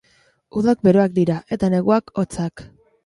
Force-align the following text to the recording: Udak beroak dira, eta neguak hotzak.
Udak 0.61 0.79
beroak 0.87 1.13
dira, 1.19 1.35
eta 1.57 1.69
neguak 1.75 2.11
hotzak. 2.23 2.65